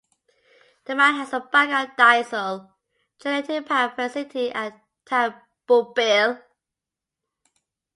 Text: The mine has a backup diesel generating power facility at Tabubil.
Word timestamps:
The 0.85 0.95
mine 0.95 1.13
has 1.13 1.31
a 1.31 1.41
backup 1.41 1.95
diesel 1.95 2.73
generating 3.21 3.63
power 3.65 3.93
facility 3.95 4.51
at 4.51 4.73
Tabubil. 5.05 6.41